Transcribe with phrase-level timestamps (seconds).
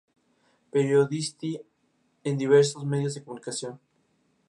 [0.71, 1.45] Periodista
[2.23, 3.79] en diversos medios de comunicación.